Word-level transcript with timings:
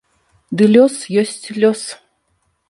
Ды 0.61 0.65
лёс 0.75 0.95
ёсць 1.25 1.47
лёс. 1.65 1.81